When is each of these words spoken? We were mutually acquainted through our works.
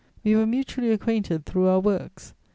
We 0.23 0.35
were 0.35 0.47
mutually 0.47 0.89
acquainted 0.89 1.45
through 1.45 1.67
our 1.67 1.79
works. 1.79 2.33